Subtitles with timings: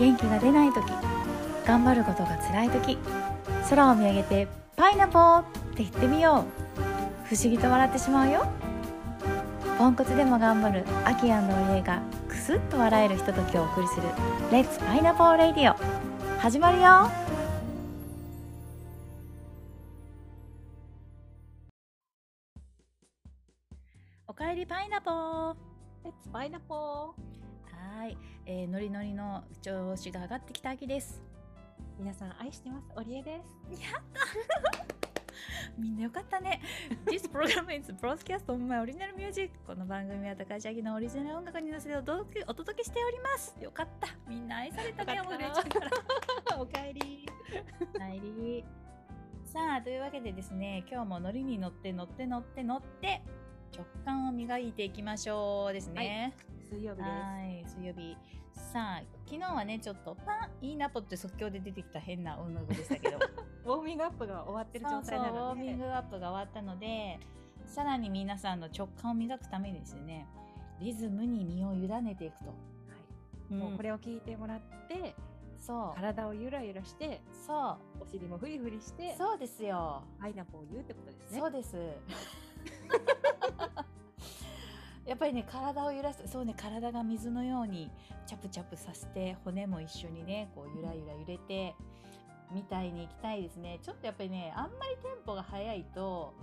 [0.00, 0.82] 元気が出ない時
[1.66, 2.96] 頑張ることが辛い時
[3.68, 5.44] 空を見上げて「パイナポー!」っ
[5.76, 6.46] て言ってみよ
[7.26, 7.26] う。
[7.26, 8.46] 不思議と笑ってしまうよ。
[9.78, 14.02] ポンコツでも頑張るアキアンの家がクスッと笑えるひとときをお送りする
[14.50, 15.76] 「レッツパイナポーレディオ」
[16.40, 17.10] 始まるよ。
[24.26, 25.54] おかえりパイナポー。
[26.04, 27.39] レッツパイナポー。
[27.80, 31.22] はい、えー、ノリノリの調子が上がってきた秋です。
[31.98, 32.90] ー皆さん愛してます。
[32.94, 33.40] オリエで
[33.72, 33.82] す。
[33.82, 34.20] やった
[35.80, 36.60] みんなよかったね。
[37.06, 43.56] This program is broadcast on my original music この番組は高橋明のオリジナル音楽に乗せてお届けお届けしております。
[43.62, 44.08] よかった。
[44.28, 45.90] みんな愛されたねもう嬉しいから。
[46.60, 47.00] おかえり
[47.94, 48.64] 帰り。
[49.46, 53.22] さあというわけでですね今日もノリに乗って乗って乗って乗って
[53.76, 56.34] 直感を磨いていきましょうですね、
[56.70, 58.16] 水曜日ですはい、水曜日。
[58.54, 63.18] さあ、昨日はね、ちょっと、パン、いいナポって即興で出てきた変な音楽でしたけど、
[63.66, 67.18] ウォーミングアップが終わってるそうそう、状態なウォーミンのでグアップが終わったので、
[67.66, 70.28] さらに皆さんの直感を磨くためにですね、
[70.78, 72.50] リズムに身を委ねていくと。
[72.50, 72.54] は
[73.50, 75.16] い、もうこれを聞いてもらって
[75.58, 80.04] そう、体をゆらゆらしてそお尻もフリフリしてう、そうですよ。
[80.20, 81.76] パイナポーを言うってことですねそうです。
[85.06, 87.90] やっぱりね体を揺らすそうね体が水のように
[88.26, 91.74] チャプチャプさせて骨も一緒にねこうゆらゆら揺れて
[92.52, 93.78] みたいにいきたいですね。
[93.82, 96.34] ちょっとやっぱりねあんまりテンポが速いと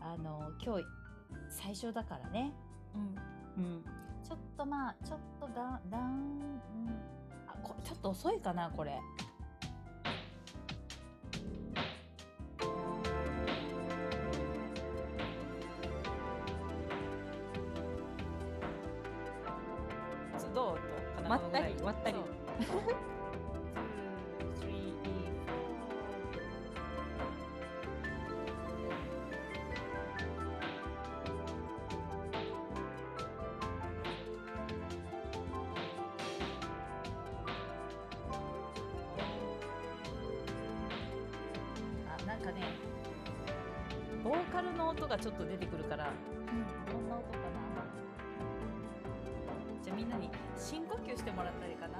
[0.00, 0.84] あの今日
[1.48, 2.52] 最初だからね。
[3.56, 3.64] うん。
[3.64, 3.84] うん。
[4.26, 6.60] ちょっとまあちょっとだだん、うん、
[7.46, 8.98] あこちょっと遅いかなこれ
[42.46, 42.62] かね
[44.22, 46.10] ボーカルの音がちょっと出てくるから、
[46.90, 47.08] どん。
[47.08, 47.84] な音かな。
[49.84, 51.98] じゃあみんなに深呼吸してもらったりかな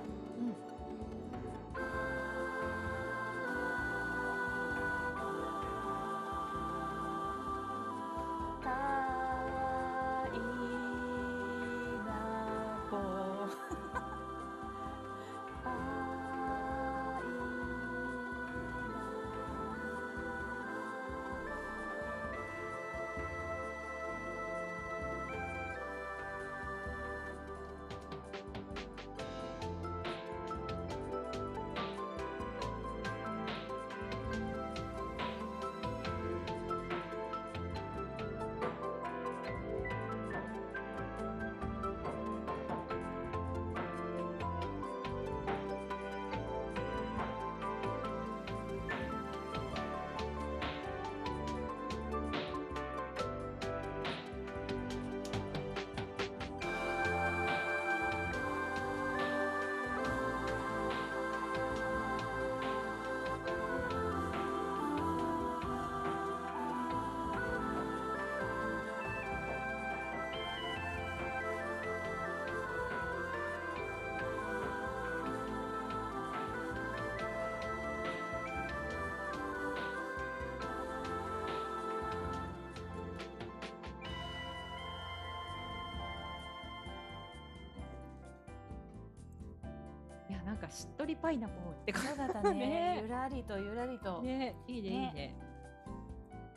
[90.56, 92.54] なんかしっとりパイナポーってこそうだったね。
[92.96, 93.00] ね。
[93.02, 94.56] ゆらりとゆらりと、とね。
[94.66, 95.12] いいねいいね。
[95.12, 95.34] ね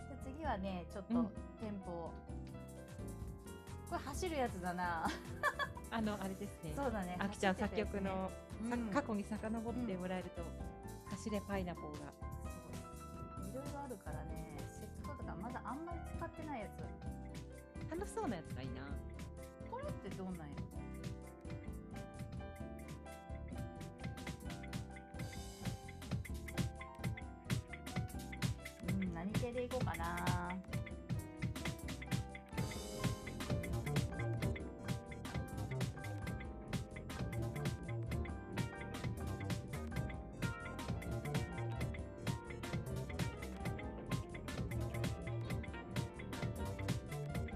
[0.08, 1.28] じゃあ次はねちょっとうん。
[1.28, 2.12] テンポを、
[3.90, 5.06] これ走るやつだな。
[5.92, 6.72] あのあれですね。
[6.74, 7.18] そうだね。
[7.20, 8.32] あきちゃん作曲の、
[8.70, 8.88] さうん。
[8.90, 10.44] 過去に遡ってもらえると、
[11.10, 12.06] 走れパイナポーが。
[13.52, 13.54] い。
[13.54, 14.56] ろいろあるからね。
[14.70, 17.92] せっかくだからまだあんまり使ってないやつ。
[17.92, 18.82] 楽しそうなやつがいいな。
[19.70, 20.44] これってどうなんや？
[20.46, 20.79] う
[29.50, 30.16] 系でいこうかな。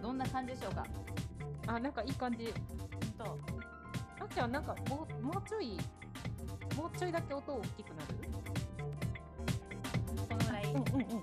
[0.01, 0.83] どんな感じでしょうか？
[1.67, 2.53] あなんかいい感じ。
[3.17, 3.39] と
[4.19, 5.77] あきちゃんなんかもうもうちょい
[6.75, 8.13] もうちょいだけ音大きくなる？
[10.07, 11.21] このぐらい、うんうんうん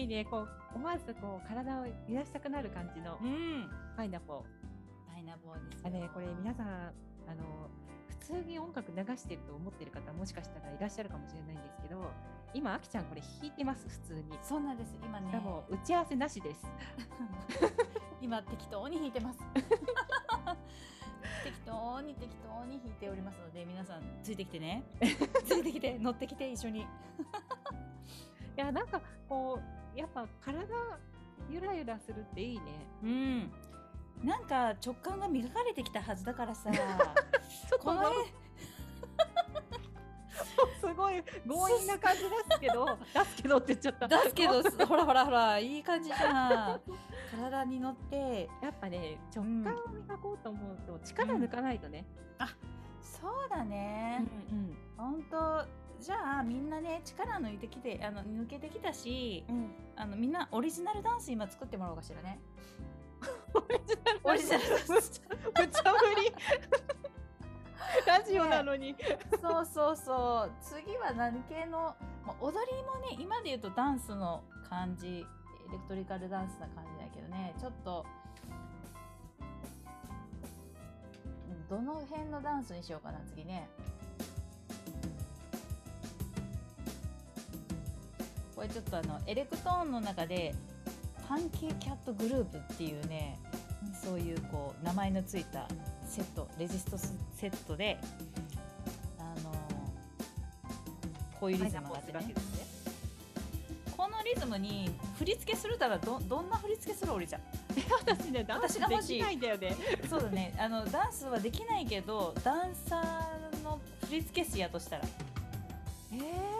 [0.00, 3.68] いいねこう思わずこう体を揺らしたくなる感じのうん。
[3.96, 4.38] パイナポ。
[4.38, 5.88] ーパイナポーですよ。
[5.88, 7.68] あね、これ皆さんあの
[8.08, 12.10] 普通に音楽流してると思ってる方もしかしたらいらっしゃるかもしれないんですけど
[12.54, 14.22] 今あきちゃんこれ弾いてます普通に。
[14.42, 14.96] そうなんです。
[15.02, 15.38] 今ね。
[15.38, 16.66] も打ち合わせなしです。
[18.22, 19.38] 今適当に弾いてます。
[21.44, 24.82] 適当に適当に弾いておりますので皆さんついてきてね。
[25.44, 26.80] ついてきて乗ってきて一緒に。
[26.80, 26.86] い
[28.56, 30.66] やなんかこうやっぱ体
[31.48, 32.62] ゆらゆらするっていいね。
[33.02, 33.50] うん。
[34.24, 36.70] なんか直感が磨かれてきたはずだからさ。
[37.80, 38.14] この絵
[40.80, 44.08] すごい強引な感じですけど 出すけどって言っちゃった。
[44.08, 46.80] 出すけどほらほらほらいい感じじゃん。
[47.30, 48.48] 体に乗って。
[48.62, 52.06] やっぱね直感を磨こうと思うと力抜かないとね、
[53.00, 54.76] そうだね、うん。
[54.96, 55.66] 本当
[56.00, 59.70] じゃあみんなね力抜いてきてあの抜けてきたしうん。
[59.96, 62.40] あのみんなオリジナルダンス今作ってもらおうかしらね。
[64.24, 64.92] オ オリジナルむちゃ
[65.60, 66.34] むちゃぶり。
[68.06, 68.94] ラジオなのに、
[69.40, 70.52] そうそうそう。
[70.62, 71.94] 次は何系の、
[72.24, 75.26] まあ、踊りもね今で言うとダンスの感じ。
[75.68, 77.54] エレクトリカルダンスな感じだけどね。
[77.58, 78.06] ちょっと
[81.50, 83.68] うんどの辺のダンスにしようかな次ね
[88.60, 90.54] これちょっとあのエレクトーンの中で
[91.26, 93.38] パンケーキャットグループっていうね
[94.04, 95.66] そういうこう名前のついた
[96.06, 97.96] セットレジストセットで
[99.18, 99.50] あの
[101.40, 102.34] こういうリズムがあってね。
[103.96, 107.40] このリズムに振り付けするならどどんな振り付けするおりちゃん。
[107.98, 109.74] 私ねダンスできないんだよね。
[110.10, 110.54] そうだね。
[110.58, 115.04] あのダンスはできないけどダンサーの振り付け師やとしたら。
[116.12, 116.59] えー、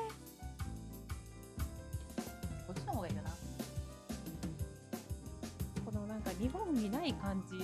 [6.40, 7.56] 日本にない感じ。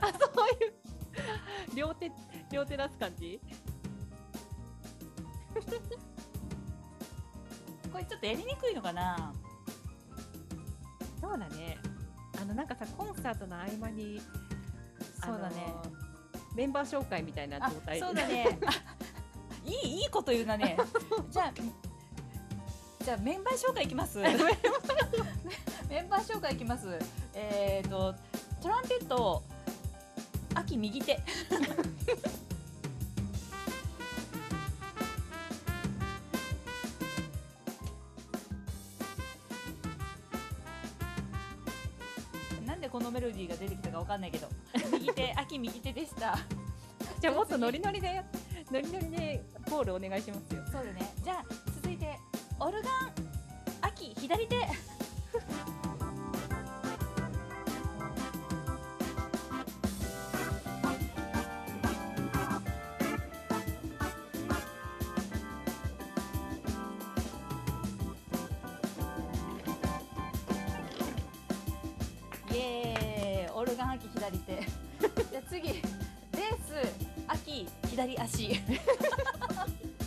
[0.00, 0.72] あそういう
[1.74, 2.10] 両手
[2.50, 3.40] 両手出す感じ？
[7.92, 9.32] これちょっとやりにくいのかな？
[11.20, 11.78] そうだね。
[12.40, 14.20] あのなんかさコンサートの合間に
[15.22, 15.66] そうだね。
[15.66, 15.92] あの
[16.54, 18.00] メンバー紹介みたいなあ状態。
[18.00, 18.58] そうだね。
[18.66, 18.70] あ
[19.64, 20.76] いいいいこと言うなね。
[21.30, 21.52] じゃあ
[23.04, 24.18] じゃあメンバー紹介いきます
[25.88, 26.86] メンバー紹介いきます。
[27.34, 28.14] えっ、と
[28.60, 29.42] トランペット
[30.54, 31.18] 秋右手。
[42.66, 44.48] なんでこのメロディーが出てきたかわかんないけど。
[44.92, 46.38] 右手秋右手でした。
[47.20, 48.22] じゃあもっとノリノリで
[48.70, 50.62] ノリノリでコールお願いしますよ。
[50.66, 51.14] そうだね。
[51.24, 52.18] じゃあ続いて
[52.60, 52.92] オルガン
[53.80, 54.97] 秋左手。
[72.58, 74.52] エーイオルガン秋左手。
[75.30, 75.82] じゃあ次ベー
[76.64, 76.92] ス
[77.28, 78.60] 秋左足。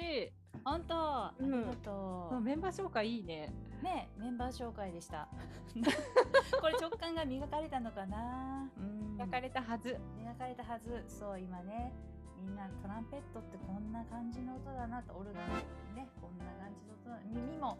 [0.00, 0.32] い。
[0.64, 1.60] 本当あうん。
[1.60, 3.52] りがとう、メンバー紹介いいね。
[3.82, 5.28] ねメンバー紹介でした。
[6.60, 8.68] これ直感が磨かれたのかな。
[8.78, 9.16] うん。
[9.16, 9.98] 焼かれたはず。
[10.18, 11.04] 磨かれたはず。
[11.08, 11.92] そう今ね
[12.36, 15.14] みんなトランペットってこんな感じの音だなと。
[15.14, 17.18] オルガンねこんな感じの音だ。
[17.26, 17.78] 耳も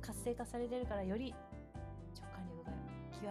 [0.00, 1.34] 活性化されてるからより
[2.14, 2.72] 直感力が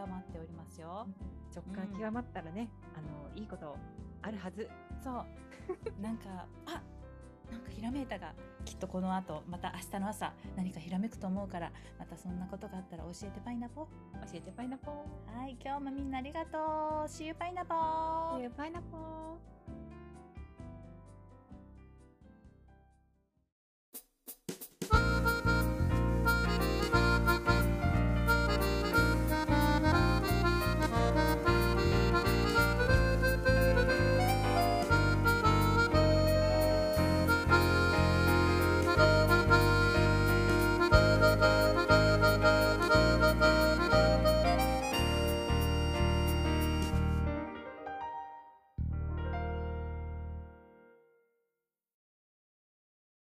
[0.03, 1.07] 極まっておりますよ。
[1.55, 3.77] 直感極まったらね、あのいいこと
[4.21, 4.69] あるはず。
[5.01, 5.25] そう。
[6.01, 6.81] なんかあ
[7.51, 8.33] なんかひらめいたが
[8.63, 13.89] きっとこの後また明日の朝何かひらめくと思うからまたそんなことがあったら教えてパイナポ教
[14.33, 15.39] えてパイナポー。
[15.39, 16.61] はい今日もみんなありがとう
[17.07, 17.75] See you パイナポ
[18.57, 19.64] パイナポー。